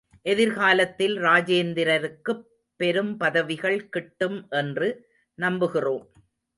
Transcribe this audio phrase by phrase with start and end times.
[0.21, 2.43] எதிர்காலத்தில் இராஜேந்திரருக்குப்
[2.75, 5.09] பெரும் பதவிகள் கிட்டும் என்று
[5.41, 6.05] நம்புகிறோம்.